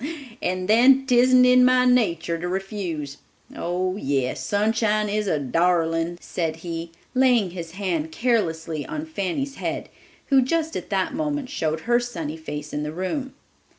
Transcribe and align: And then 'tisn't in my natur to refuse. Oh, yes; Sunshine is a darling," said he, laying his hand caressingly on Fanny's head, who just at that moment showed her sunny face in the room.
And 0.41 0.67
then 0.67 1.05
'tisn't 1.05 1.45
in 1.45 1.63
my 1.63 1.85
natur 1.85 2.39
to 2.39 2.47
refuse. 2.47 3.17
Oh, 3.55 3.97
yes; 3.97 4.43
Sunshine 4.43 5.09
is 5.09 5.27
a 5.27 5.37
darling," 5.37 6.17
said 6.19 6.55
he, 6.65 6.89
laying 7.13 7.51
his 7.51 7.73
hand 7.73 8.11
caressingly 8.11 8.83
on 8.87 9.05
Fanny's 9.05 9.57
head, 9.57 9.89
who 10.29 10.41
just 10.41 10.75
at 10.75 10.89
that 10.89 11.13
moment 11.13 11.51
showed 11.51 11.81
her 11.81 11.99
sunny 11.99 12.35
face 12.35 12.73
in 12.73 12.81
the 12.81 12.91
room. 12.91 13.35